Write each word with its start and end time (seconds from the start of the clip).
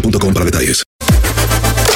boostmobile.com 0.00 0.32
para 0.34 0.44
detalles. 0.44 0.82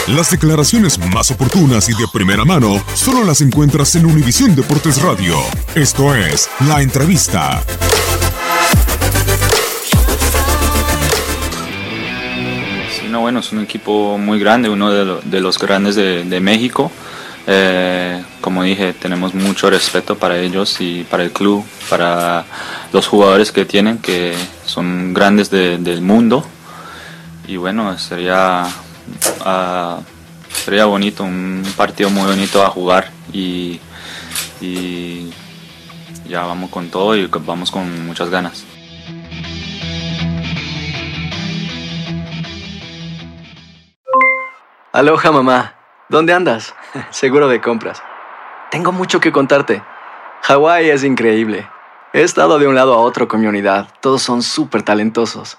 Las 0.09 0.31
declaraciones 0.31 0.99
más 1.13 1.31
oportunas 1.31 1.89
y 1.89 1.93
de 1.93 2.07
primera 2.13 2.45
mano 2.45 2.83
solo 2.95 3.23
las 3.25 3.41
encuentras 3.43 3.95
en 3.95 4.07
Univisión 4.07 4.57
Deportes 4.57 5.01
Radio. 5.03 5.37
Esto 5.75 6.15
es 6.15 6.49
La 6.67 6.83
Entrevista. 6.83 7.63
Sí, 13.01 13.07
no, 13.09 13.21
bueno, 13.21 13.41
es 13.41 13.53
un 13.53 13.61
equipo 13.61 14.19
muy 14.19 14.39
grande, 14.41 14.69
uno 14.69 14.91
de, 14.91 15.05
lo- 15.05 15.21
de 15.21 15.41
los 15.41 15.59
grandes 15.59 15.95
de, 15.95 16.25
de 16.25 16.41
México. 16.41 16.91
Eh, 17.47 18.23
como 18.41 18.63
dije, 18.63 18.93
tenemos 18.95 19.35
mucho 19.35 19.71
respeto 19.71 20.17
para 20.19 20.39
ellos 20.39 20.77
y 20.81 21.05
para 21.05 21.23
el 21.23 21.31
club, 21.33 21.65
para 21.89 22.45
los 22.93 23.07
jugadores 23.07 23.53
que 23.53 23.65
tienen, 23.65 23.99
que 23.99 24.35
son 24.67 25.15
grandes 25.15 25.51
de- 25.51 25.79
del 25.79 26.01
mundo. 26.03 26.45
Y 27.51 27.57
bueno, 27.57 27.99
sería, 27.99 28.65
ah, 29.45 29.99
sería 30.51 30.85
bonito, 30.85 31.25
un 31.25 31.65
partido 31.77 32.09
muy 32.09 32.25
bonito 32.25 32.65
a 32.65 32.69
jugar 32.69 33.11
y, 33.33 33.81
y 34.61 35.35
ya 36.29 36.43
vamos 36.45 36.71
con 36.71 36.91
todo 36.91 37.17
y 37.17 37.27
vamos 37.27 37.73
con 37.73 38.07
muchas 38.07 38.31
ganas. 38.31 38.65
Aloha 44.93 45.33
mamá, 45.33 45.75
¿dónde 46.09 46.33
andas? 46.33 46.77
Seguro 47.11 47.49
de 47.49 47.61
compras. 47.61 48.01
Tengo 48.71 48.93
mucho 48.93 49.19
que 49.19 49.33
contarte. 49.33 49.83
Hawái 50.43 50.89
es 50.89 51.03
increíble. 51.03 51.69
He 52.13 52.23
estado 52.23 52.61
de 52.61 52.69
un 52.69 52.77
lado 52.77 52.95
a 52.95 52.99
otro 52.99 53.27
con 53.27 53.41
mi 53.41 53.49
unidad. 53.49 53.89
Todos 54.01 54.23
son 54.23 54.41
súper 54.45 54.85
talentosos. 54.85 55.59